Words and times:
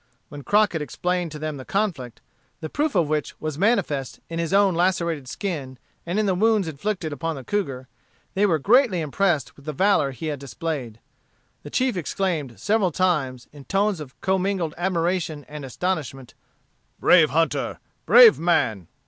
When 0.29 0.41
Crockett 0.41 0.81
explained 0.81 1.31
to 1.31 1.37
them 1.37 1.57
the 1.57 1.63
conflict, 1.63 2.21
the 2.59 2.71
proof 2.71 2.95
of 2.95 3.07
which 3.07 3.39
was 3.39 3.59
manifest 3.59 4.19
in 4.29 4.39
his 4.39 4.51
own 4.51 4.73
lacerated 4.73 5.27
skin, 5.27 5.77
and 6.07 6.17
in 6.17 6.25
the 6.25 6.33
wounds 6.33 6.67
inflicted 6.67 7.13
upon 7.13 7.35
the 7.35 7.43
cougar, 7.43 7.87
they 8.33 8.47
were 8.47 8.57
greatly 8.57 8.99
impressed 8.99 9.55
with 9.55 9.65
the 9.65 9.73
valor 9.73 10.09
he 10.09 10.25
had 10.25 10.39
displayed. 10.39 10.99
The 11.61 11.69
chief 11.69 11.95
exclaimed 11.95 12.59
several 12.59 12.91
times, 12.91 13.47
in 13.53 13.65
tones 13.65 13.99
of 13.99 14.19
commingled 14.21 14.73
admiration 14.75 15.45
and 15.47 15.63
astonishment, 15.63 16.33
"Brave 16.99 17.29
hunter! 17.29 17.77
brave 18.07 18.39
man!" 18.39 18.87